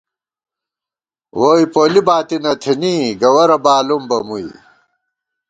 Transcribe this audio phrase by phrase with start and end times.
[1.39, 4.49] ووئی پولی باتی نہ تھنی، گوَرہ بالُم بہ مُوئی